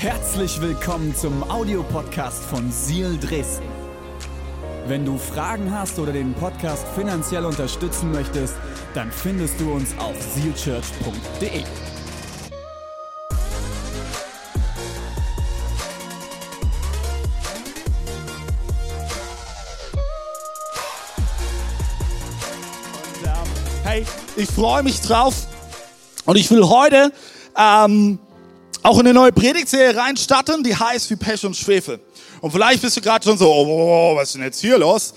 [0.00, 3.66] Herzlich willkommen zum Audiopodcast von Seal Dresden.
[4.86, 8.54] Wenn du Fragen hast oder den Podcast finanziell unterstützen möchtest,
[8.94, 11.64] dann findest du uns auf sealchurch.de.
[23.82, 24.06] Hey,
[24.36, 25.48] ich freue mich drauf
[26.24, 27.12] und ich will heute
[27.56, 28.20] ähm,
[28.82, 32.00] auch in eine neue Predigtserie reinstarten, die heißt wie Pech und Schwefel.
[32.40, 35.14] Und vielleicht bist du gerade schon so, oh, was ist denn jetzt hier los?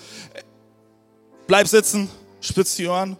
[1.47, 3.17] Bleib sitzen, spitz die Ohren.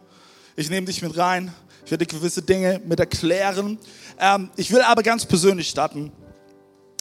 [0.55, 1.53] Ich nehme dich mit rein.
[1.85, 3.77] Ich werde gewisse Dinge mit erklären.
[4.19, 6.11] Ähm, ich will aber ganz persönlich starten.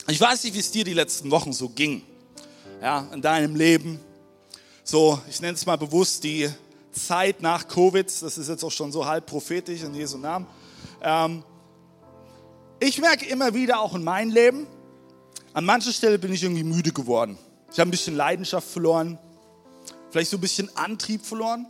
[0.08, 2.02] Ich weiß nicht, wie es dir die letzten Wochen so ging.
[2.82, 4.00] Ja, in deinem Leben.
[4.82, 6.50] So, ich nenne es mal bewusst die
[6.92, 8.06] Zeit nach Covid.
[8.06, 10.46] Das ist jetzt auch schon so halb prophetisch in Jesu Namen.
[11.02, 11.44] Ähm,
[12.80, 14.66] ich merke immer wieder auch in meinem Leben,
[15.52, 17.38] an mancher Stelle bin ich irgendwie müde geworden.
[17.70, 19.18] Ich habe ein bisschen Leidenschaft verloren,
[20.10, 21.66] vielleicht so ein bisschen Antrieb verloren.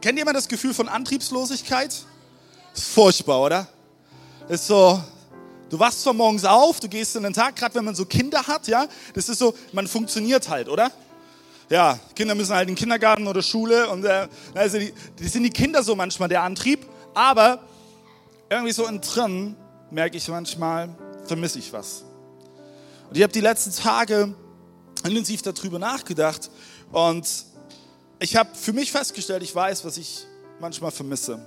[0.00, 2.04] Kennt jemand das Gefühl von Antriebslosigkeit?
[2.74, 3.68] ist furchtbar, oder?
[4.48, 5.02] ist so,
[5.70, 8.46] du wachst zwar morgens auf, du gehst in den Tag, gerade wenn man so Kinder
[8.46, 10.90] hat, ja, das ist so, man funktioniert halt, oder?
[11.70, 15.44] Ja, Kinder müssen halt in den Kindergarten oder Schule und äh, also die, die sind
[15.44, 17.60] die Kinder so manchmal der Antrieb, aber
[18.50, 19.56] irgendwie so in drin
[19.90, 20.88] merke ich manchmal,
[21.26, 22.04] vermisse ich was.
[23.08, 24.34] Und ich habe die letzten Tage
[25.04, 26.50] intensiv darüber nachgedacht
[26.92, 27.26] und
[28.18, 30.26] ich habe für mich festgestellt, ich weiß, was ich
[30.60, 31.38] manchmal vermisse.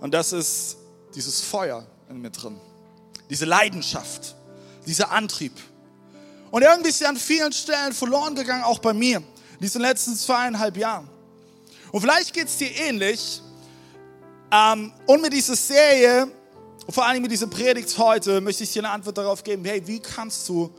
[0.00, 0.76] Und das ist
[1.14, 2.58] dieses Feuer in mir drin,
[3.30, 4.34] diese Leidenschaft,
[4.86, 5.52] dieser Antrieb.
[6.50, 10.16] Und irgendwie ist sie an vielen Stellen verloren gegangen, auch bei mir, in diesen letzten
[10.16, 11.08] zweieinhalb Jahren.
[11.92, 13.40] Und vielleicht geht es dir ähnlich.
[14.50, 16.28] Ähm, und mit dieser Serie
[16.86, 19.86] und vor allem mit dieser Predigt heute möchte ich dir eine Antwort darauf geben, hey,
[19.86, 20.70] wie kannst du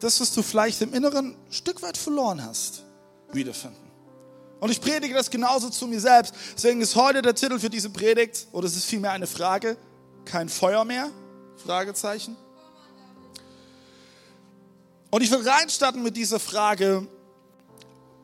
[0.00, 2.84] das, was du vielleicht im Inneren ein Stück weit verloren hast,
[3.32, 3.88] wiederfinden?
[4.60, 6.34] Und ich predige das genauso zu mir selbst.
[6.56, 9.76] Deswegen ist heute der Titel für diese Predigt, oder es ist vielmehr eine Frage,
[10.24, 11.10] kein Feuer mehr?
[11.64, 12.36] Fragezeichen.
[15.10, 17.06] Und ich will reinstarten mit dieser Frage,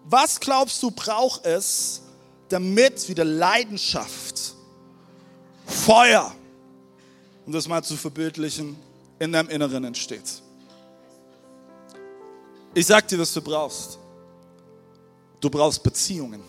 [0.05, 2.03] was glaubst du braucht es,
[2.49, 4.55] damit wieder Leidenschaft,
[5.67, 6.35] Feuer,
[7.47, 8.77] um das mal zu verbildlichen,
[9.19, 10.43] in deinem Inneren entsteht.
[12.75, 13.99] Ich sag dir, was du brauchst.
[15.41, 16.43] Du brauchst Beziehungen.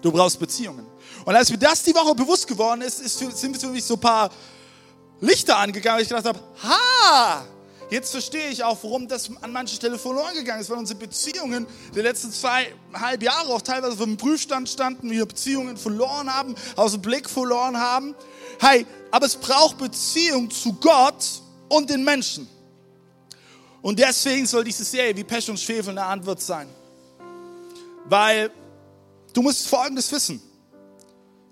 [0.00, 0.86] Du brauchst Beziehungen.
[1.24, 4.00] Und als mir das die Woche bewusst geworden ist, ist sind für mich so ein
[4.00, 4.30] paar
[5.20, 7.44] Lichter angegangen, weil ich gedacht habe, ha,
[7.90, 11.66] jetzt verstehe ich auch, warum das an mancher Stelle verloren gegangen ist, weil unsere Beziehungen
[11.94, 17.02] der letzten zweieinhalb Jahre auch teilweise vom Prüfstand standen, wir Beziehungen verloren haben, aus dem
[17.02, 18.14] Blick verloren haben.
[18.60, 22.48] Hey, aber es braucht Beziehung zu Gott und den Menschen.
[23.82, 26.68] Und deswegen soll diese Serie wie Pech und Schwefel eine Antwort sein.
[28.04, 28.50] Weil
[29.32, 30.40] du musst Folgendes wissen.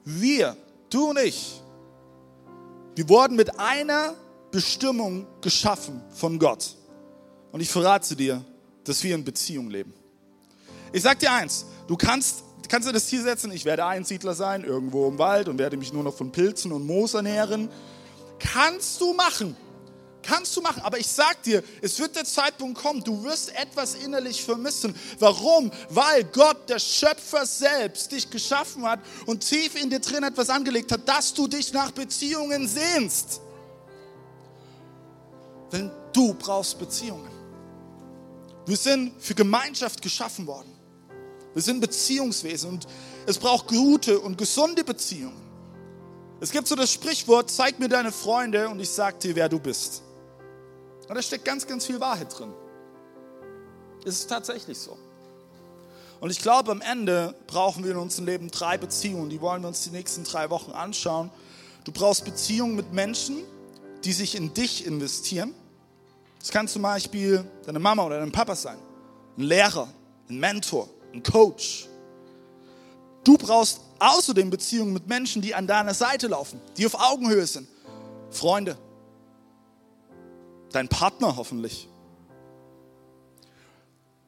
[0.05, 0.57] Wir,
[0.89, 1.61] du und ich,
[2.95, 4.15] wir wurden mit einer
[4.51, 6.77] Bestimmung geschaffen von Gott.
[7.53, 8.45] Und ich verrate dir,
[8.85, 9.93] dass wir in Beziehung leben.
[10.93, 14.65] Ich sag dir eins, du kannst kannst du das Ziel setzen, ich werde Einsiedler sein,
[14.65, 17.69] irgendwo im Wald und werde mich nur noch von Pilzen und Moos ernähren.
[18.39, 19.57] Kannst du machen.
[20.23, 23.95] Kannst du machen, aber ich sag dir, es wird der Zeitpunkt kommen, du wirst etwas
[23.95, 24.95] innerlich vermissen.
[25.19, 25.73] Warum?
[25.89, 30.93] Weil Gott, der Schöpfer selbst, dich geschaffen hat und tief in dir drin etwas angelegt
[30.93, 33.41] hat, dass du dich nach Beziehungen sehnst.
[35.73, 37.31] Denn du brauchst Beziehungen.
[38.67, 40.73] Wir sind für Gemeinschaft geschaffen worden.
[41.55, 42.87] Wir sind Beziehungswesen und
[43.27, 45.41] es braucht gute und gesunde Beziehungen.
[46.41, 49.59] Es gibt so das Sprichwort, zeig mir deine Freunde und ich sag dir, wer du
[49.59, 50.03] bist.
[51.09, 52.53] Und da steckt ganz, ganz viel Wahrheit drin.
[54.05, 54.97] Es ist tatsächlich so.
[56.21, 59.31] Und ich glaube, am Ende brauchen wir in unserem Leben drei Beziehungen.
[59.31, 61.31] Die wollen wir uns die nächsten drei Wochen anschauen.
[61.85, 63.39] Du brauchst Beziehungen mit Menschen,
[64.05, 65.55] die sich in dich investieren.
[66.41, 68.79] Das kann zum Beispiel deine Mama oder dein Papa sein,
[69.37, 69.89] ein Lehrer,
[70.29, 71.87] ein Mentor, ein Coach.
[73.23, 77.69] Du brauchst außerdem Beziehungen mit Menschen, die an deiner Seite laufen, die auf Augenhöhe sind.
[78.31, 78.79] Freunde,
[80.73, 81.89] dein Partner hoffentlich.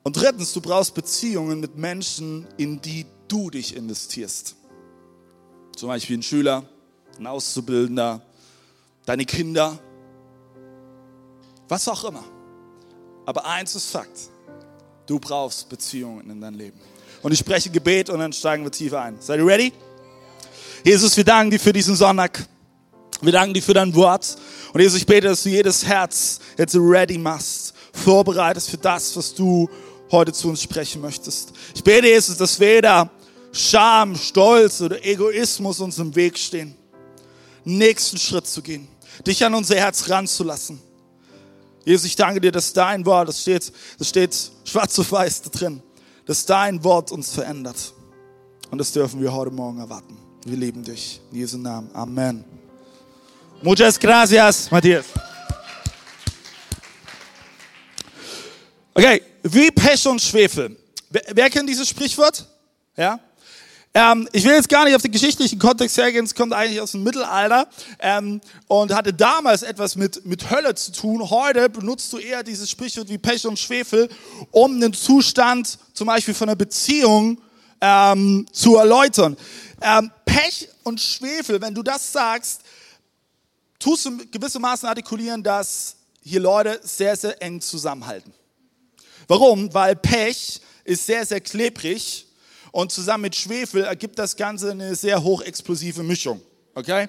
[0.02, 4.56] Und drittens, du brauchst Beziehungen mit Menschen, in die du dich investierst.
[5.76, 6.64] Zum Beispiel ein Schüler,
[7.18, 8.20] ein Auszubildender,
[9.06, 9.78] deine Kinder,
[11.72, 12.22] was auch immer.
[13.24, 14.28] Aber eins ist Fakt.
[15.06, 16.78] Du brauchst Beziehungen in deinem Leben.
[17.22, 19.16] Und ich spreche Gebet und dann steigen wir tiefer ein.
[19.20, 19.72] Seid ihr ready?
[20.84, 22.44] Jesus, wir danken dir für diesen Sonntag.
[23.22, 24.36] Wir danken dir für dein Wort.
[24.74, 29.34] Und Jesus, ich bete, dass du jedes Herz jetzt ready machst, vorbereitest für das, was
[29.34, 29.70] du
[30.10, 31.52] heute zu uns sprechen möchtest.
[31.74, 33.10] Ich bete, Jesus, dass weder
[33.50, 36.74] Scham, Stolz oder Egoismus uns im Weg stehen,
[37.64, 38.88] nächsten Schritt zu gehen,
[39.26, 40.91] dich an unser Herz ranzulassen.
[41.84, 45.50] Jesus, ich danke dir, dass dein Wort, das steht, das steht schwarz auf weiß da
[45.50, 45.82] drin,
[46.26, 47.92] dass dein Wort uns verändert.
[48.70, 50.16] Und das dürfen wir heute Morgen erwarten.
[50.44, 51.20] Wir lieben dich.
[51.30, 51.90] In Jesu Namen.
[51.94, 52.44] Amen.
[53.62, 55.04] Muchas gracias, Matthias.
[58.94, 60.76] Okay, wie Pech und Schwefel.
[61.10, 62.46] Wer, wer kennt dieses Sprichwort?
[62.96, 63.18] Ja?
[63.94, 66.92] Ähm, ich will jetzt gar nicht auf den geschichtlichen Kontext hergehen, es kommt eigentlich aus
[66.92, 67.68] dem Mittelalter
[67.98, 71.28] ähm, und hatte damals etwas mit, mit Hölle zu tun.
[71.28, 74.08] Heute benutzt du eher dieses Sprichwort wie Pech und Schwefel,
[74.50, 77.38] um den Zustand zum Beispiel von einer Beziehung
[77.82, 79.36] ähm, zu erläutern.
[79.82, 82.62] Ähm, Pech und Schwefel, wenn du das sagst,
[83.78, 88.32] tust du gewissermaßen artikulieren, dass hier Leute sehr, sehr eng zusammenhalten.
[89.28, 89.72] Warum?
[89.74, 92.26] Weil Pech ist sehr, sehr klebrig
[92.72, 96.42] und zusammen mit Schwefel ergibt das Ganze eine sehr hochexplosive Mischung.
[96.74, 97.08] Okay?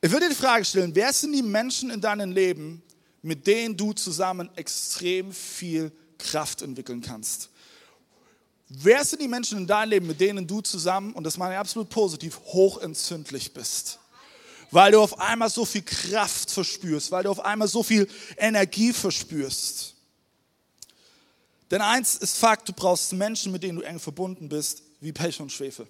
[0.00, 2.82] Ich würde die Frage stellen, wer sind die Menschen in deinem Leben,
[3.22, 7.50] mit denen du zusammen extrem viel Kraft entwickeln kannst?
[8.68, 11.58] Wer sind die Menschen in deinem Leben, mit denen du zusammen, und das meine ich
[11.58, 13.98] absolut positiv, hochentzündlich bist?
[14.70, 18.92] Weil du auf einmal so viel Kraft verspürst, weil du auf einmal so viel Energie
[18.92, 19.94] verspürst.
[21.70, 25.40] Denn eins ist Fakt, du brauchst Menschen, mit denen du eng verbunden bist, wie Pech
[25.40, 25.86] und Schwefel.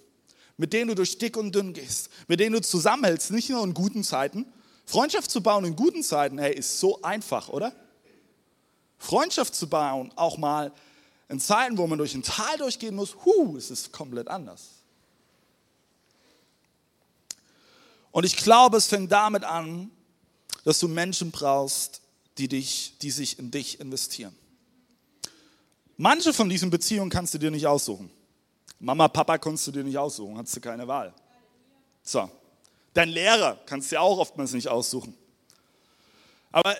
[0.56, 2.10] Mit denen du durch dick und dünn gehst.
[2.26, 4.44] Mit denen du zusammenhältst, nicht nur in guten Zeiten.
[4.86, 7.72] Freundschaft zu bauen in guten Zeiten, hey, ist so einfach, oder?
[8.98, 10.72] Freundschaft zu bauen, auch mal
[11.28, 14.70] in Zeiten, wo man durch ein Tal durchgehen muss, hu, es ist komplett anders.
[18.10, 19.90] Und ich glaube, es fängt damit an,
[20.64, 22.00] dass du Menschen brauchst,
[22.38, 24.34] die, dich, die sich in dich investieren.
[25.98, 28.08] Manche von diesen Beziehungen kannst du dir nicht aussuchen.
[28.78, 31.12] Mama, Papa kannst du dir nicht aussuchen, hast du keine Wahl.
[32.04, 32.30] So.
[32.94, 35.14] Dein Lehrer kannst du dir auch oftmals nicht aussuchen.
[36.52, 36.76] Aber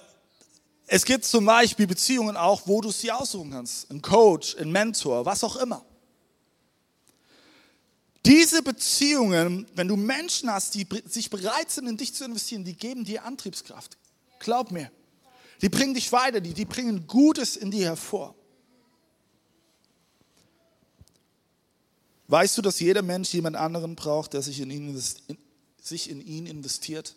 [0.86, 3.90] es gibt zum Beispiel Beziehungen auch, wo du sie aussuchen kannst.
[3.90, 5.84] Ein Coach, ein Mentor, was auch immer.
[8.24, 12.74] Diese Beziehungen, wenn du Menschen hast, die sich bereit sind, in dich zu investieren, die
[12.74, 13.96] geben dir Antriebskraft.
[14.38, 14.92] Glaub mir.
[15.60, 18.36] Die bringen dich weiter, die, die bringen Gutes in dir hervor.
[22.28, 25.02] Weißt du, dass jeder Mensch jemand anderen braucht, der sich in ihn,
[25.80, 27.16] sich in ihn investiert?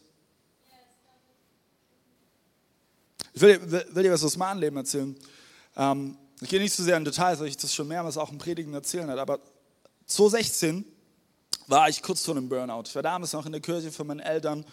[3.33, 5.15] Ich will, will, will, dir was aus meinem Leben erzählen.
[5.75, 8.37] Ähm, ich gehe nicht so sehr in Details, weil ich das schon mehrmals auch im
[8.37, 9.39] Predigen erzählen hat, aber
[10.07, 10.85] 2016
[11.67, 12.83] war ich kurz vor einem Burnout.
[12.87, 14.65] Ich war damals noch in der Kirche von meinen Eltern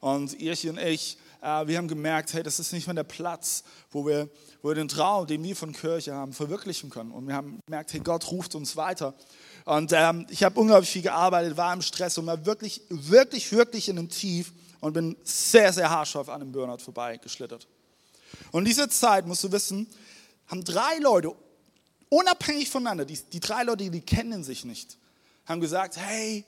[0.00, 3.64] und Irche und ich, äh, wir haben gemerkt, hey, das ist nicht mehr der Platz,
[3.90, 4.28] wo wir,
[4.62, 7.10] wo wir den Traum, den wir von Kirche haben, verwirklichen können.
[7.10, 9.14] Und wir haben gemerkt, hey, Gott ruft uns weiter.
[9.64, 13.88] Und ähm, ich habe unglaublich viel gearbeitet, war im Stress und war wirklich, wirklich, wirklich
[13.88, 17.66] in einem Tief und bin sehr, sehr haarscharf an einem Burnout vorbeigeschlittert.
[18.52, 19.86] Und in dieser Zeit, musst du wissen,
[20.46, 21.34] haben drei Leute,
[22.08, 24.96] unabhängig voneinander, die, die drei Leute, die kennen sich nicht,
[25.46, 26.44] haben gesagt, hey,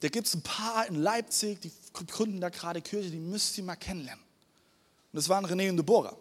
[0.00, 3.64] da gibt es ein paar in Leipzig, die gründen da gerade Kirche, die müsst ihr
[3.64, 4.24] mal kennenlernen.
[5.12, 6.16] Und das waren René und Deborah.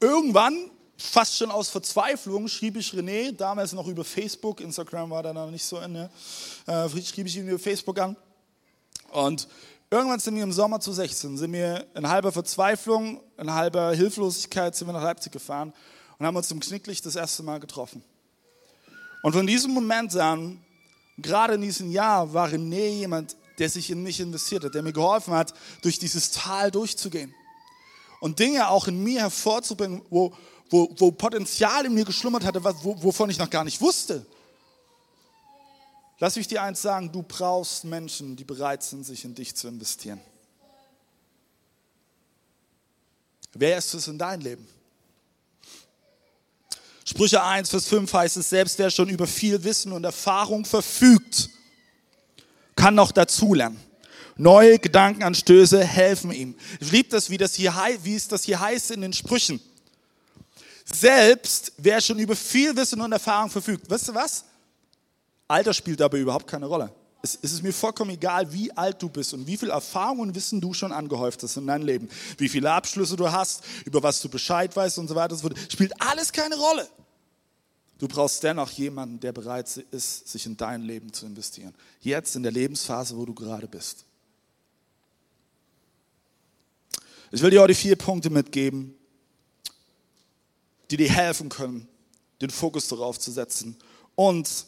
[0.00, 5.32] Irgendwann fast schon aus Verzweiflung schrieb ich René, damals noch über Facebook, Instagram war da
[5.32, 6.10] noch nicht so ne?
[6.66, 8.16] äh, schrieb ich ihn über Facebook an.
[9.10, 9.48] Und
[9.90, 14.74] irgendwann sind wir im Sommer zu 16, sind wir in halber Verzweiflung, in halber Hilflosigkeit
[14.74, 15.72] sind wir nach Leipzig gefahren
[16.18, 18.02] und haben uns im Knicklicht das erste Mal getroffen.
[19.22, 20.60] Und von diesem Moment an,
[21.18, 24.92] gerade in diesem Jahr, war René jemand, der sich in mich investiert hat, der mir
[24.92, 27.34] geholfen hat, durch dieses Tal durchzugehen.
[28.20, 30.34] Und Dinge auch in mir hervorzubringen, wo,
[30.70, 34.24] wo, wo Potenzial in mir geschlummert hatte, wovon ich noch gar nicht wusste.
[36.18, 39.68] Lass mich dir eins sagen, du brauchst Menschen, die bereit sind, sich in dich zu
[39.68, 40.20] investieren.
[43.52, 44.66] Wer ist es in dein Leben?
[47.04, 51.50] Sprüche 1, Vers 5 heißt es, selbst wer schon über viel Wissen und Erfahrung verfügt,
[52.74, 53.78] kann noch dazulernen.
[54.36, 56.56] Neue Gedankenanstöße helfen ihm.
[56.80, 59.60] Ich liebe das, wie, das hier, wie es das hier heißt in den Sprüchen.
[60.84, 63.88] Selbst wer schon über viel Wissen und Erfahrung verfügt.
[63.88, 64.44] Weißt du was?
[65.48, 66.92] Alter spielt dabei überhaupt keine Rolle.
[67.22, 70.60] Es, ist mir vollkommen egal, wie alt du bist und wie viel Erfahrung und Wissen
[70.60, 72.08] du schon angehäuft hast in deinem Leben.
[72.36, 75.34] Wie viele Abschlüsse du hast, über was du Bescheid weißt und so weiter.
[75.34, 76.86] Das spielt alles keine Rolle.
[77.98, 81.74] Du brauchst dennoch jemanden, der bereit ist, sich in dein Leben zu investieren.
[82.00, 84.04] Jetzt in der Lebensphase, wo du gerade bist.
[87.30, 88.94] Ich will dir heute vier Punkte mitgeben,
[90.90, 91.88] die dir helfen können,
[92.40, 93.76] den Fokus darauf zu setzen.
[94.14, 94.66] Und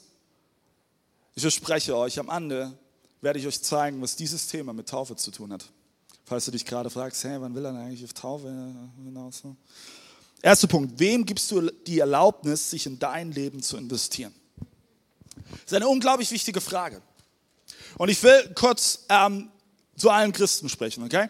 [1.34, 2.76] ich verspreche euch, am Ende
[3.20, 5.66] werde ich euch zeigen, was dieses Thema mit Taufe zu tun hat.
[6.24, 8.48] Falls du dich gerade fragst, hey, wann will er eigentlich auf Taufe
[9.04, 9.42] hinaus?
[10.42, 14.34] Erster Punkt, wem gibst du die Erlaubnis, sich in dein Leben zu investieren?
[15.50, 17.00] Das ist eine unglaublich wichtige Frage.
[17.98, 19.50] Und ich will kurz ähm,
[19.96, 21.28] zu allen Christen sprechen, okay?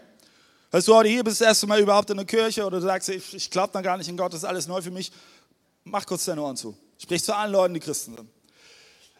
[0.76, 3.08] Falls du heute hier bist, das erste Mal überhaupt in der Kirche oder du sagst,
[3.08, 5.10] ich, ich glaube da gar nicht in Gott, das ist alles neu für mich,
[5.84, 6.76] mach kurz deine Ohren zu.
[6.98, 8.28] Sprich zu allen Leuten, die Christen sind.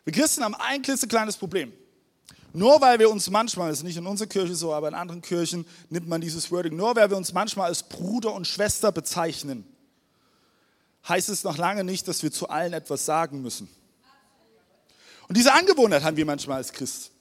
[0.04, 1.72] Wir Christen haben ein klitzekleines Problem.
[2.52, 5.22] Nur weil wir uns manchmal, das ist nicht in unserer Kirche so, aber in anderen
[5.22, 9.66] Kirchen nimmt man dieses Wording, nur weil wir uns manchmal als Bruder und Schwester bezeichnen,
[11.08, 13.66] heißt es noch lange nicht, dass wir zu allen etwas sagen müssen.
[15.26, 17.12] Und diese Angewohnheit haben wir manchmal als Christ.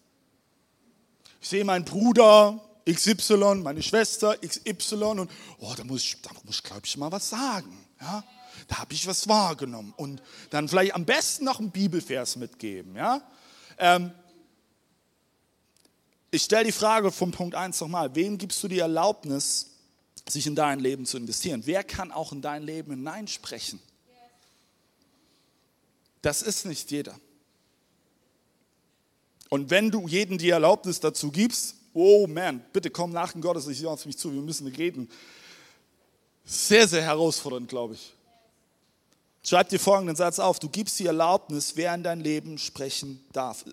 [1.39, 6.57] Ich sehe meinen Bruder XY, meine Schwester XY und oh, da muss ich, da muss
[6.57, 7.85] ich glaube ich, mal was sagen.
[7.99, 8.23] Ja?
[8.67, 9.93] Da habe ich was wahrgenommen.
[9.97, 12.95] Und dann vielleicht am besten noch einen Bibelvers mitgeben.
[12.95, 13.21] Ja?
[13.77, 14.11] Ähm,
[16.31, 18.13] ich stelle die Frage vom Punkt 1 nochmal.
[18.15, 19.71] Wem gibst du die Erlaubnis,
[20.27, 21.61] sich in dein Leben zu investieren?
[21.65, 23.79] Wer kann auch in dein Leben hineinsprechen?
[26.21, 27.19] Das ist nicht jeder.
[29.49, 33.85] Und wenn du jedem die Erlaubnis dazu gibst, oh man, bitte komm nach dem Gottesdienst
[33.85, 35.09] auf mich zu, wir müssen reden.
[36.43, 38.13] Sehr, sehr herausfordernd, glaube ich.
[39.41, 43.65] Schreib dir folgenden Satz auf, du gibst die Erlaubnis, wer in dein Leben sprechen darf.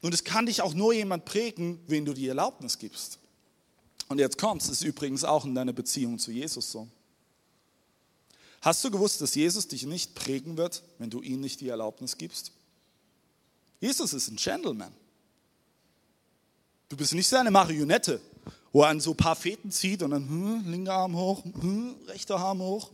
[0.00, 3.18] Und es kann dich auch nur jemand prägen, wen du die Erlaubnis gibst.
[4.08, 6.88] Und jetzt kommst, es ist übrigens auch in deiner Beziehung zu Jesus so.
[8.60, 12.16] Hast du gewusst, dass Jesus dich nicht prägen wird, wenn du ihm nicht die Erlaubnis
[12.16, 12.52] gibst?
[13.80, 14.92] Jesus ist ein Gentleman.
[16.90, 18.20] Du bist nicht seine Marionette,
[18.72, 21.94] wo er an so ein paar Fäden zieht und dann hm, linker Arm hoch, hm,
[22.08, 22.90] rechter Arm hoch.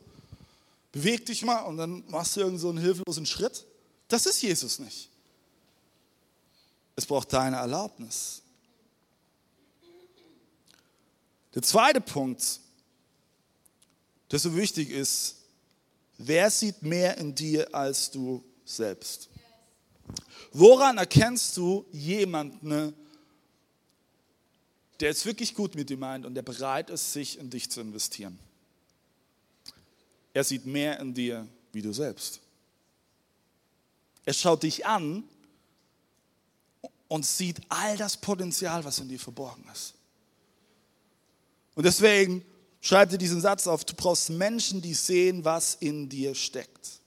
[0.92, 3.64] Beweg dich mal und dann machst du irgend so einen hilflosen Schritt.
[4.08, 5.08] Das ist Jesus nicht.
[6.94, 8.42] Es braucht deine Erlaubnis.
[11.54, 12.60] Der zweite Punkt,
[14.30, 15.36] der so wichtig ist,
[16.18, 19.30] wer sieht mehr in dir als du selbst?
[20.52, 22.94] Woran erkennst du jemanden,
[25.00, 27.80] der es wirklich gut mit dir meint und der bereit ist, sich in dich zu
[27.80, 28.38] investieren.
[30.32, 32.40] Er sieht mehr in dir wie du selbst.
[34.24, 35.24] Er schaut dich an
[37.08, 39.94] und sieht all das Potenzial, was in dir verborgen ist.
[41.74, 42.44] Und deswegen
[42.80, 47.00] schreib dir diesen Satz auf, du brauchst Menschen, die sehen, was in dir steckt.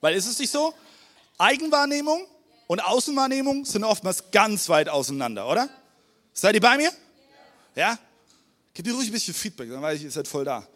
[0.00, 0.74] Weil ist es nicht so?
[1.38, 2.26] Eigenwahrnehmung
[2.66, 5.68] und Außenwahrnehmung sind oftmals ganz weit auseinander, oder?
[6.32, 6.90] Seid ihr bei mir?
[7.74, 7.98] Ja?
[8.74, 10.66] Gebt ihr ruhig ein bisschen Feedback, dann weiß ich, ihr seid voll da.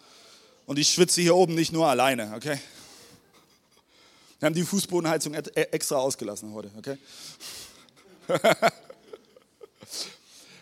[0.67, 2.59] Und ich schwitze hier oben nicht nur alleine, okay?
[4.39, 6.97] Wir haben die Fußbodenheizung e-, extra ausgelassen heute, okay?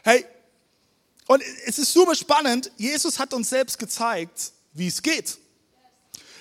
[0.02, 0.24] hey,
[1.26, 2.72] und es ist super spannend.
[2.78, 5.38] Jesus hat uns selbst gezeigt, wie es geht.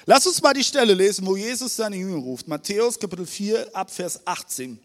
[0.09, 2.47] Lass uns mal die Stelle lesen, wo Jesus seine Jünger ruft.
[2.47, 4.79] Matthäus Kapitel 4 ab Vers 18.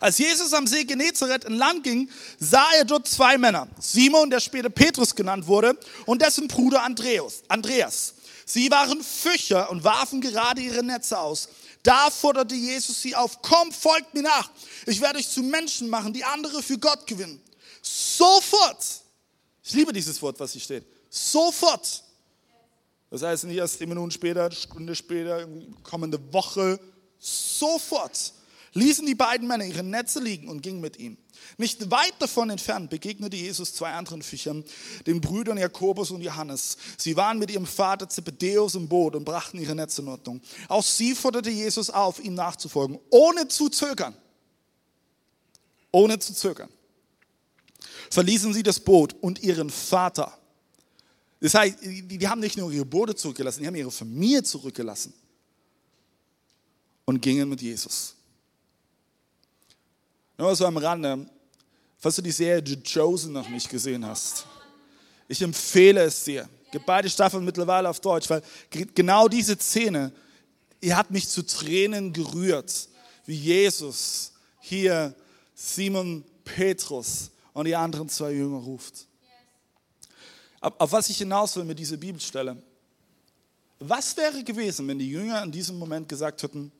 [0.00, 3.68] Als Jesus am See Genezareth entlang ging, sah er dort zwei Männer.
[3.78, 7.42] Simon, der später Petrus genannt wurde, und dessen Bruder Andreas.
[7.48, 8.14] Andreas.
[8.46, 11.50] Sie waren Fischer und warfen gerade ihre Netze aus.
[11.82, 14.50] Da forderte Jesus sie auf, komm, folgt mir nach.
[14.86, 17.42] Ich werde euch zu Menschen machen, die andere für Gott gewinnen.
[17.82, 18.82] Sofort.
[19.62, 20.86] Ich liebe dieses Wort, was hier steht.
[21.10, 22.03] Sofort
[23.14, 25.46] das heißt nicht erst zehn Minuten später, Stunde später,
[25.84, 26.80] kommende Woche,
[27.20, 28.32] sofort
[28.72, 31.16] ließen die beiden Männer ihre Netze liegen und gingen mit ihm.
[31.56, 34.64] Nicht weit davon entfernt begegnete Jesus zwei anderen Fischern,
[35.06, 36.76] den Brüdern Jakobus und Johannes.
[36.96, 40.40] Sie waren mit ihrem Vater Zebedeus im Boot und brachten ihre Netze in Ordnung.
[40.66, 44.16] Auch sie forderte Jesus auf, ihm nachzufolgen, ohne zu zögern.
[45.92, 46.68] Ohne zu zögern.
[48.10, 50.36] Verließen sie das Boot und ihren Vater
[51.44, 55.12] das heißt, die, die haben nicht nur ihre Boote zurückgelassen, die haben ihre Familie zurückgelassen
[57.04, 58.16] und gingen mit Jesus.
[60.38, 61.28] Nur so am Rande,
[61.98, 64.46] falls du die Serie The Chosen noch nicht gesehen hast,
[65.28, 66.48] ich empfehle es dir.
[66.72, 68.42] Gibt beide Staffeln mittlerweile auf Deutsch, weil
[68.94, 70.12] genau diese Szene,
[70.82, 72.88] die hat mich zu Tränen gerührt,
[73.26, 75.14] wie Jesus hier
[75.54, 79.08] Simon Petrus und die anderen zwei Jünger ruft.
[80.64, 82.56] Auf was ich hinaus will mit dieser Bibelstelle,
[83.80, 86.72] Was wäre gewesen, wenn die Jünger in diesem Moment gesagt hätten,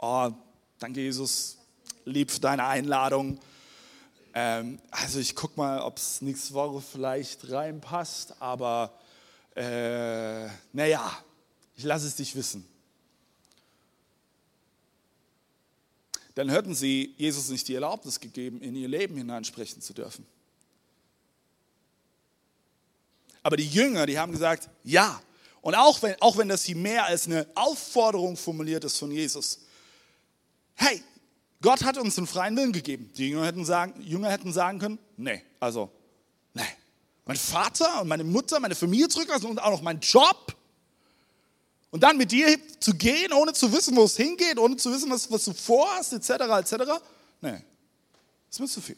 [0.00, 0.32] oh,
[0.80, 1.56] danke Jesus,
[2.04, 3.38] lieb für deine Einladung.
[4.34, 8.92] Ähm, also ich gucke mal, ob es nächste Woche vielleicht reinpasst, aber
[9.54, 11.16] äh, naja,
[11.76, 12.66] ich lasse es dich wissen.
[16.34, 20.26] Dann hätten sie Jesus nicht die Erlaubnis gegeben, in ihr Leben hineinsprechen zu dürfen.
[23.46, 25.22] Aber die Jünger, die haben gesagt, ja.
[25.60, 29.60] Und auch wenn, auch wenn das hier mehr als eine Aufforderung formuliert ist von Jesus.
[30.74, 31.00] Hey,
[31.62, 33.08] Gott hat uns einen freien Willen gegeben.
[33.16, 35.92] Die Jünger hätten sagen, Jünger hätten sagen können, nee, also,
[36.54, 36.64] nee.
[37.24, 40.56] Mein Vater und meine Mutter, meine Familie zurücklassen und auch noch mein Job.
[41.92, 45.08] Und dann mit dir zu gehen, ohne zu wissen, wo es hingeht, ohne zu wissen,
[45.08, 46.72] was, was du vorhast, etc., etc.
[47.40, 47.62] Nee,
[48.48, 48.96] das ist mir zu viel.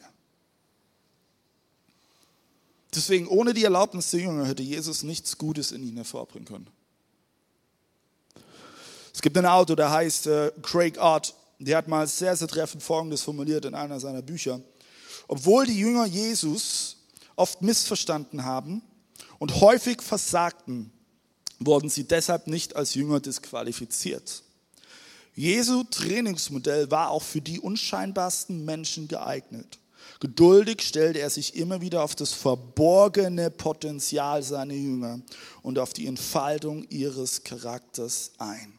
[2.94, 6.68] Deswegen, ohne die Erlaubnis der Jünger hätte Jesus nichts Gutes in ihnen hervorbringen können.
[9.12, 12.82] Es gibt einen Autor, der heißt äh, Craig Art, der hat mal sehr, sehr treffend
[12.82, 14.60] Folgendes formuliert in einer seiner Bücher.
[15.26, 16.96] Obwohl die Jünger Jesus
[17.36, 18.82] oft missverstanden haben
[19.38, 20.92] und häufig versagten,
[21.58, 24.42] wurden sie deshalb nicht als Jünger disqualifiziert.
[25.34, 29.78] Jesu Trainingsmodell war auch für die unscheinbarsten Menschen geeignet.
[30.20, 35.20] Geduldig stellte er sich immer wieder auf das verborgene Potenzial seiner Jünger
[35.62, 38.78] und auf die Entfaltung ihres Charakters ein.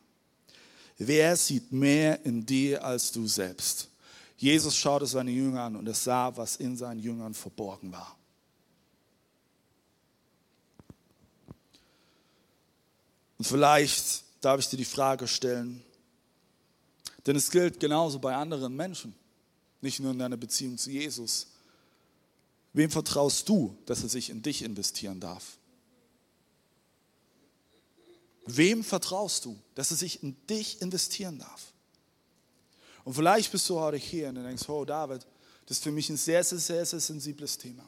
[0.97, 3.87] Wer sieht mehr in dir als du selbst?
[4.35, 8.17] Jesus schaute seine Jünger an und er sah, was in seinen Jüngern verborgen war.
[13.37, 15.81] Und vielleicht darf ich dir die Frage stellen,
[17.25, 19.15] denn es gilt genauso bei anderen Menschen,
[19.81, 21.47] nicht nur in deiner Beziehung zu Jesus.
[22.73, 25.57] Wem vertraust du, dass er sich in dich investieren darf?
[28.45, 31.71] Wem vertraust du, dass er sich in dich investieren darf?
[33.03, 35.25] Und vielleicht bist du heute hier und du denkst, oh David,
[35.65, 37.87] das ist für mich ein sehr, sehr, sehr, sehr sensibles Thema.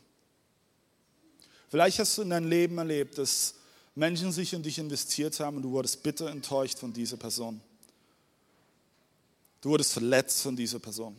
[1.70, 3.56] Vielleicht hast du in deinem Leben erlebt, dass
[3.96, 7.62] Menschen sich in dich investiert haben und du wurdest bitter enttäuscht von dieser Person.
[9.62, 11.16] Du wurdest verletzt von dieser Person.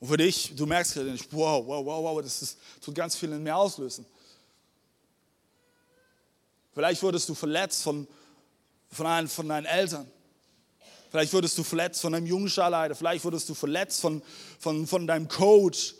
[0.00, 3.16] Und für dich, du merkst gerade nicht, wow, wow, wow, wow, das ist, tut ganz
[3.16, 4.04] viel in mir auslösen.
[6.72, 8.06] Vielleicht wurdest du verletzt von,
[8.90, 10.10] von, einem, von deinen Eltern.
[11.10, 12.94] Vielleicht wurdest du verletzt von einem Jungscharleiter.
[12.94, 14.22] Vielleicht wurdest du verletzt von,
[14.58, 15.94] von, von deinem Coach,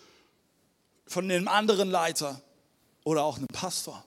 [1.07, 2.41] von einem anderen Leiter
[3.05, 4.05] oder auch einem Pastor.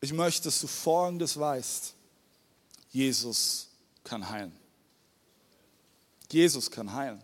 [0.00, 1.94] Ich möchte, dass du Folgendes weißt.
[2.90, 3.68] Jesus
[4.04, 4.56] kann heilen.
[6.30, 7.22] Jesus kann heilen.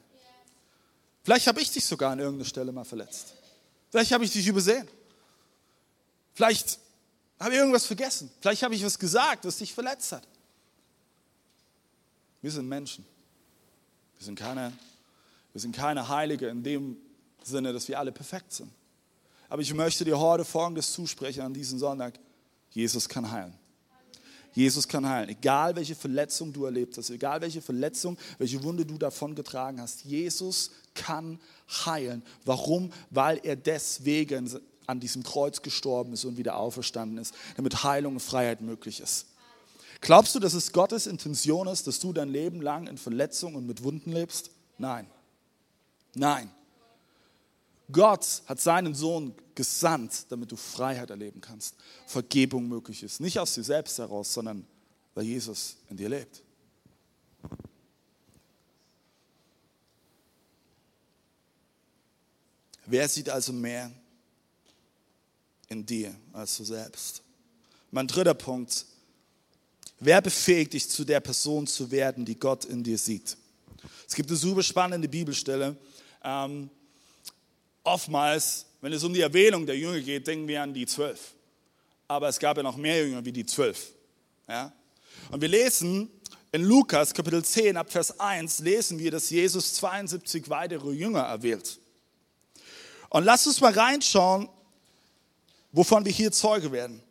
[1.23, 3.35] Vielleicht habe ich dich sogar an irgendeiner Stelle mal verletzt.
[3.91, 4.87] Vielleicht habe ich dich übersehen.
[6.35, 6.79] Vielleicht
[7.39, 8.31] habe ich irgendwas vergessen.
[8.41, 10.27] Vielleicht habe ich was gesagt, was dich verletzt hat.
[12.43, 13.07] Wir sind Menschen.
[14.19, 14.73] Wir sind keine,
[15.53, 16.97] wir sind keine Heilige in dem
[17.43, 18.71] Sinne, dass wir alle perfekt sind.
[19.49, 22.19] Aber ich möchte dir heute Folgendes zusprechen an diesem Sonntag.
[22.71, 23.55] Jesus kann heilen.
[24.55, 25.29] Jesus kann heilen.
[25.29, 30.05] Egal welche Verletzung du erlebt hast, egal welche Verletzung, welche Wunde du davon getragen hast,
[30.05, 31.41] Jesus kann
[31.85, 32.23] heilen.
[32.45, 32.93] Warum?
[33.11, 34.49] Weil er deswegen
[34.87, 39.27] an diesem Kreuz gestorben ist und wieder auferstanden ist, damit Heilung und Freiheit möglich ist.
[40.01, 43.67] Glaubst du, dass es Gottes Intention ist, dass du dein Leben lang in Verletzung und
[43.67, 44.51] mit Wunden lebst?
[44.79, 45.07] Nein.
[46.15, 46.51] Nein.
[47.91, 53.21] Gott hat seinen Sohn gesandt, damit du Freiheit erleben kannst, Vergebung möglich ist.
[53.21, 54.67] Nicht aus dir selbst heraus, sondern
[55.15, 56.43] weil Jesus in dir lebt.
[62.87, 63.91] Wer sieht also mehr
[65.69, 67.23] in dir als du selbst?
[67.91, 68.85] Mein dritter Punkt.
[70.01, 73.37] Wer befähigt dich zu der Person zu werden, die Gott in dir sieht?
[74.07, 75.77] Es gibt eine super spannende Bibelstelle.
[76.23, 76.69] Ähm,
[77.85, 81.33] oftmals, wenn es um die Erwählung der Jünger geht, denken wir an die zwölf.
[82.07, 83.95] Aber es gab ja noch mehr Jünger wie die zwölf.
[84.47, 84.75] Ja?
[85.31, 86.11] Und wir lesen
[86.53, 91.79] in Lukas Kapitel 10 ab Vers 1, lesen wir, dass Jesus 72 weitere Jünger erwählt.
[93.09, 94.51] Und lasst uns mal reinschauen,
[95.73, 97.03] wovon wir hier Zeuge werden.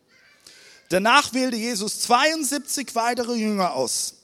[0.90, 4.18] Danach wählte Jesus 72 weitere Jünger aus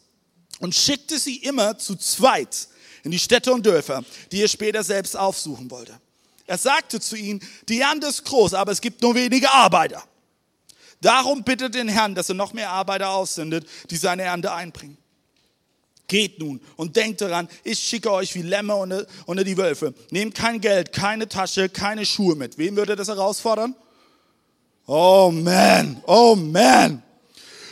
[0.60, 2.68] und schickte sie immer zu zweit
[3.04, 6.00] in die Städte und Dörfer, die er später selbst aufsuchen wollte.
[6.50, 10.04] Er sagte zu ihnen, die Ernte ist groß, aber es gibt nur wenige Arbeiter.
[11.00, 14.98] Darum bittet den Herrn, dass er noch mehr Arbeiter aussendet, die seine Ernte einbringen.
[16.08, 19.94] Geht nun und denkt daran, ich schicke euch wie Lämme unter, unter die Wölfe.
[20.10, 22.58] Nehmt kein Geld, keine Tasche, keine Schuhe mit.
[22.58, 23.76] Wem würde das herausfordern?
[24.88, 27.04] Oh man, oh man.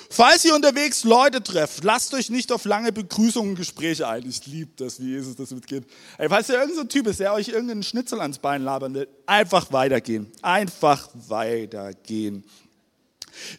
[0.09, 4.27] Falls ihr unterwegs Leute trefft, lasst euch nicht auf lange Begrüßungen und Gespräche ein.
[4.27, 5.83] Ich liebe das, wie Jesus das mitgeht.
[6.17, 9.07] Ey, falls ihr irgendein so Typ ist, der euch irgendeinen Schnitzel ans Bein labern will,
[9.25, 10.31] einfach weitergehen.
[10.41, 12.43] Einfach weitergehen.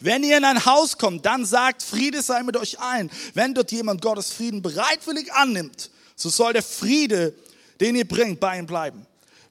[0.00, 3.10] Wenn ihr in ein Haus kommt, dann sagt, Friede sei mit euch allen.
[3.34, 7.34] Wenn dort jemand Gottes Frieden bereitwillig annimmt, so soll der Friede,
[7.80, 9.06] den ihr bringt, bei ihm bleiben.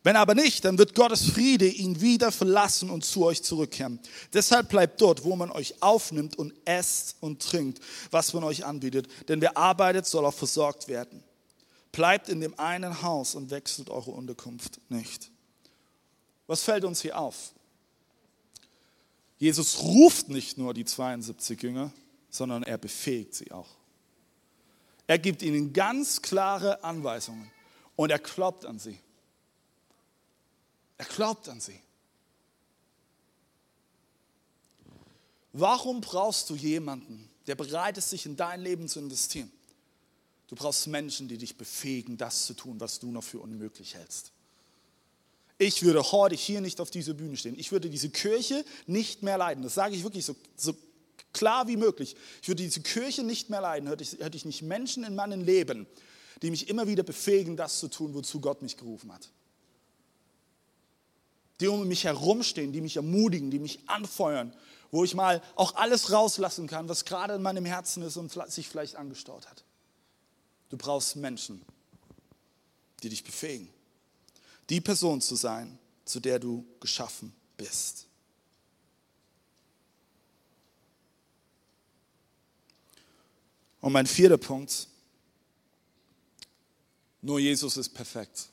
[0.08, 4.00] Wenn aber nicht, dann wird Gottes Friede ihn wieder verlassen und zu euch zurückkehren.
[4.32, 9.10] Deshalb bleibt dort, wo man euch aufnimmt und esst und trinkt, was man euch anbietet.
[9.28, 11.26] Denn wer arbeitet, soll auch versorgt werden.
[11.92, 15.30] Bleibt in dem einen Haus und wechselt eure Unterkunft nicht.
[16.46, 17.52] Was fällt uns hier auf?
[19.40, 21.92] Jesus ruft nicht nur die 72 Jünger,
[22.30, 23.76] sondern er befähigt sie auch.
[25.06, 27.52] Er gibt ihnen ganz klare Anweisungen
[27.98, 29.02] und er kloppt an sie.
[30.98, 31.80] Er glaubt an sie.
[35.54, 39.52] Warum brauchst du jemanden, der bereit ist, sich in dein Leben zu investieren?
[40.48, 44.32] Du brauchst Menschen, die dich befähigen, das zu tun, was du noch für unmöglich hältst.
[45.58, 47.58] Ich würde heute hier nicht auf dieser Bühne stehen.
[47.58, 49.64] Ich würde diese Kirche nicht mehr leiden.
[49.64, 50.76] Das sage ich wirklich so, so
[51.34, 52.16] klar wie möglich.
[52.42, 55.42] Ich würde diese Kirche nicht mehr leiden, hätte ich, hätte ich nicht Menschen in meinem
[55.42, 55.88] Leben,
[56.44, 59.32] die mich immer wieder befähigen, das zu tun, wozu Gott mich gerufen hat
[61.60, 64.54] die um mich herumstehen, die mich ermutigen, die mich anfeuern,
[64.92, 68.70] wo ich mal auch alles rauslassen kann, was gerade in meinem Herzen ist und sich
[68.70, 69.64] vielleicht angestaut hat.
[70.70, 71.62] Du brauchst Menschen,
[73.04, 73.70] die dich befähigen,
[74.70, 78.06] die Person zu sein, zu der du geschaffen bist.
[83.82, 84.88] Und mein vierter Punkt,
[87.22, 88.50] nur Jesus ist perfekt.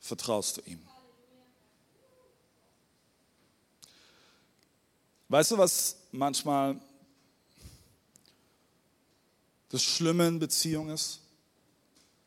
[0.00, 0.80] Vertraust du ihm?
[5.32, 6.78] Weißt du, was manchmal
[9.70, 11.20] das Schlimme in Beziehungen ist?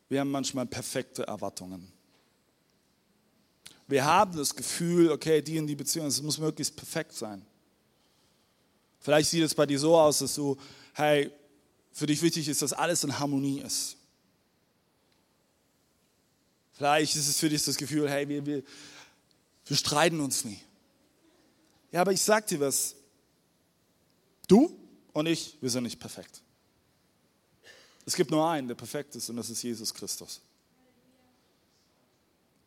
[0.08, 1.92] Wir haben manchmal perfekte Erwartungen.
[3.86, 7.46] Wir haben das Gefühl, okay, die in die Beziehung, es muss möglichst perfekt sein.
[8.98, 10.56] Vielleicht sieht es bei dir so aus, dass du,
[10.94, 11.30] hey,
[11.92, 13.98] für dich wichtig ist, dass alles in Harmonie ist.
[16.72, 18.64] Vielleicht ist es für dich das Gefühl, hey, wir, wir,
[19.64, 20.60] wir streiten uns nie.
[21.92, 22.94] Ja, aber ich sag dir was.
[24.48, 24.78] Du
[25.12, 26.42] und ich, wir sind nicht perfekt.
[28.04, 30.40] Es gibt nur einen, der perfekt ist, und das ist Jesus Christus.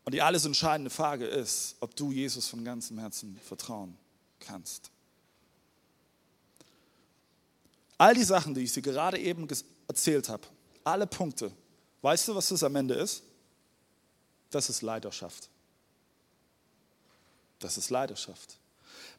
[0.04, 3.98] Und die alles entscheidende Frage ist, ob du Jesus von ganzem Herzen vertrauen
[4.40, 4.92] kannst.
[7.98, 9.48] All die Sachen, die ich dir gerade eben
[9.88, 10.48] erzählt habe,
[10.84, 11.52] alle Punkte,
[12.02, 13.24] weißt du, was das am Ende ist?
[14.50, 15.50] Das ist Leidenschaft.
[17.60, 18.59] Das ist Leidenschaft.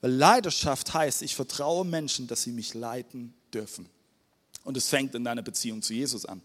[0.01, 3.89] Weil Leidenschaft heißt, ich vertraue Menschen, dass sie mich leiten dürfen.
[4.65, 6.41] Und es fängt in deiner Beziehung zu Jesus an.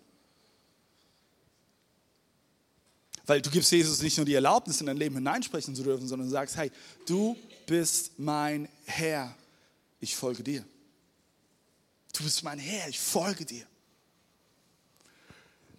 [3.25, 6.29] Weil du gibst Jesus nicht nur die Erlaubnis, in dein Leben hineinsprechen zu dürfen, sondern
[6.29, 6.71] sagst, hey,
[7.07, 9.35] du bist mein Herr,
[9.99, 10.63] ich folge dir.
[12.13, 13.65] Du bist mein Herr, ich folge dir.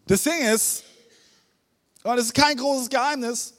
[0.07, 0.83] Das Ding ist,
[2.03, 3.55] und das ist kein großes Geheimnis,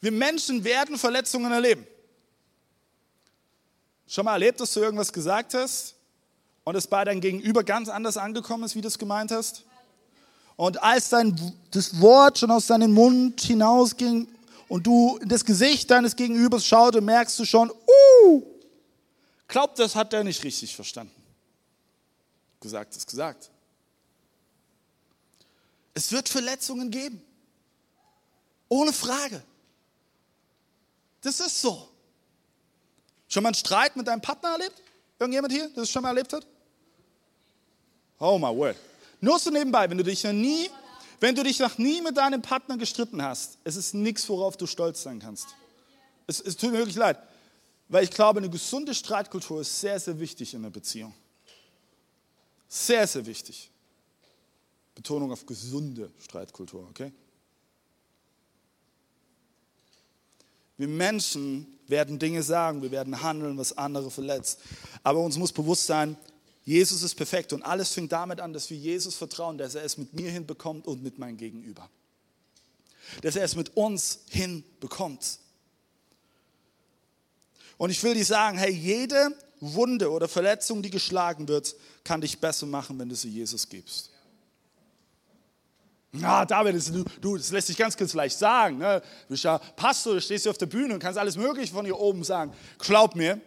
[0.00, 1.86] wir Menschen werden Verletzungen erleben.
[4.08, 5.94] Schon mal erlebt, dass du irgendwas gesagt hast
[6.64, 9.64] und es bei deinem Gegenüber ganz anders angekommen ist, wie du es gemeint hast?
[10.56, 11.38] Und als dein,
[11.70, 14.26] das Wort schon aus deinem Mund hinausging
[14.68, 18.42] und du in das Gesicht deines Gegenübers schaute, merkst du schon, uh,
[19.46, 21.12] glaubt, das hat er nicht richtig verstanden.
[22.60, 23.50] Gesagt ist gesagt.
[25.92, 27.22] Es wird Verletzungen geben.
[28.68, 29.42] Ohne Frage.
[31.20, 31.87] Das ist so.
[33.28, 34.82] Schon mal einen Streit mit deinem Partner erlebt?
[35.18, 36.46] Irgendjemand hier, der es schon mal erlebt hat?
[38.18, 38.76] Oh my word.
[39.20, 40.70] Nur so nebenbei, wenn du dich noch nie,
[41.20, 44.66] wenn du dich noch nie mit deinem Partner gestritten hast, es ist nichts, worauf du
[44.66, 45.48] stolz sein kannst.
[46.26, 47.18] Es, es tut mir wirklich leid,
[47.88, 51.14] weil ich glaube, eine gesunde Streitkultur ist sehr, sehr wichtig in einer Beziehung.
[52.68, 53.70] Sehr, sehr wichtig.
[54.94, 57.12] Betonung auf gesunde Streitkultur, okay?
[60.76, 64.60] Wir Menschen werden Dinge sagen, wir werden handeln, was andere verletzt.
[65.02, 66.16] Aber uns muss bewusst sein,
[66.64, 69.96] Jesus ist perfekt und alles fängt damit an, dass wir Jesus vertrauen, dass er es
[69.96, 71.88] mit mir hinbekommt und mit meinem Gegenüber.
[73.22, 75.38] Dass er es mit uns hinbekommt.
[77.78, 81.74] Und ich will dir sagen, hey, jede Wunde oder Verletzung, die geschlagen wird,
[82.04, 84.10] kann dich besser machen, wenn du sie Jesus gibst.
[86.12, 88.78] Na, David, das, du, du, das lässt sich ganz, ganz leicht sagen.
[88.78, 89.00] Ne?
[89.00, 91.84] Du bist ja Pastor, du stehst hier auf der Bühne und kannst alles Mögliche von
[91.84, 92.52] hier oben sagen.
[92.78, 93.40] Glaub mir,